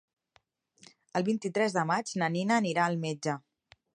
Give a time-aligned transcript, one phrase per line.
[1.19, 3.39] El vint-i-tres de maig na Nina anirà al metge.